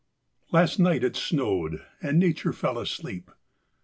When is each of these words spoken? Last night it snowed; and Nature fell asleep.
Last 0.51 0.79
night 0.79 1.03
it 1.03 1.15
snowed; 1.15 1.85
and 2.01 2.17
Nature 2.17 2.53
fell 2.53 2.79
asleep. 2.79 3.29